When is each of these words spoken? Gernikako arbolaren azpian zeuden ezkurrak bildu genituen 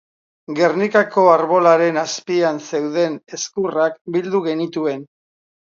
Gernikako 0.59 1.25
arbolaren 1.33 2.01
azpian 2.05 2.59
zeuden 2.71 3.21
ezkurrak 3.39 4.03
bildu 4.19 4.45
genituen 4.51 5.11